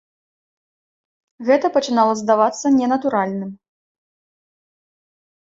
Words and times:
Гэта 1.49 1.65
пачынала 1.75 2.13
здавацца 2.23 2.67
ненатуральным. 2.79 3.51